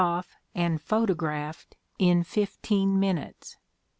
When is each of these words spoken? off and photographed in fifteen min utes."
off 0.03 0.35
and 0.55 0.81
photographed 0.81 1.75
in 1.99 2.23
fifteen 2.23 2.99
min 2.99 3.17
utes." 3.17 3.57